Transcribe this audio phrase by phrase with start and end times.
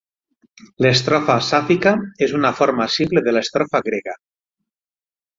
[0.83, 1.93] L'estrofa sàfica
[2.27, 4.17] és una forma simple de l'estrofa grega.